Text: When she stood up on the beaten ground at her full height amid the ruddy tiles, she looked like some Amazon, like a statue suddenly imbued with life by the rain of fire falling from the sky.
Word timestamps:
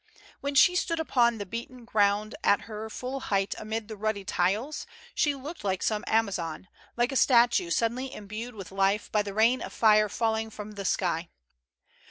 When 0.39 0.55
she 0.55 0.75
stood 0.75 0.99
up 0.99 1.15
on 1.15 1.37
the 1.37 1.45
beaten 1.45 1.85
ground 1.85 2.33
at 2.43 2.61
her 2.61 2.89
full 2.89 3.19
height 3.19 3.53
amid 3.59 3.87
the 3.87 3.95
ruddy 3.95 4.25
tiles, 4.25 4.87
she 5.13 5.35
looked 5.35 5.63
like 5.63 5.83
some 5.83 6.03
Amazon, 6.07 6.69
like 6.97 7.11
a 7.11 7.15
statue 7.15 7.69
suddenly 7.69 8.11
imbued 8.11 8.55
with 8.55 8.71
life 8.71 9.11
by 9.11 9.21
the 9.21 9.35
rain 9.35 9.61
of 9.61 9.71
fire 9.71 10.09
falling 10.09 10.49
from 10.49 10.71
the 10.71 10.85
sky. 10.85 11.29